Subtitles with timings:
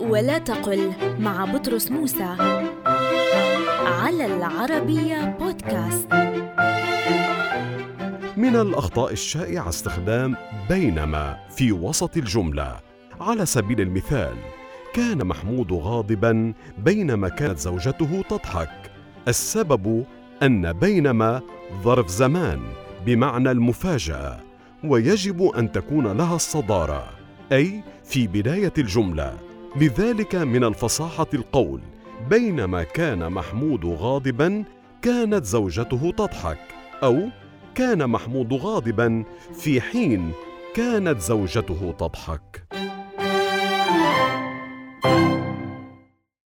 [0.00, 2.36] ولا تقل مع بطرس موسى
[3.86, 6.12] على العربية بودكاست.
[8.36, 10.36] من الأخطاء الشائعة استخدام
[10.68, 12.76] بينما في وسط الجملة.
[13.20, 14.34] على سبيل المثال
[14.94, 18.90] كان محمود غاضبا بينما كانت زوجته تضحك.
[19.28, 20.04] السبب
[20.42, 21.40] أن بينما
[21.82, 22.60] ظرف زمان
[23.06, 24.40] بمعنى المفاجأة
[24.84, 27.04] ويجب أن تكون لها الصدارة
[27.52, 29.45] أي في بداية الجملة.
[29.80, 31.80] لذلك من الفصاحة القول
[32.30, 34.64] بينما كان محمود غاضبا
[35.02, 36.58] كانت زوجته تضحك.
[37.02, 37.28] أو
[37.74, 40.32] كان محمود غاضبا في حين
[40.74, 42.85] كانت زوجته تضحك.